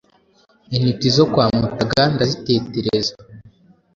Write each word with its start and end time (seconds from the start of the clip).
Intiti 0.75 1.07
zo 1.15 1.25
kwa 1.31 1.45
Mutaga 1.57 2.03
ndazitetereza. 2.13 3.13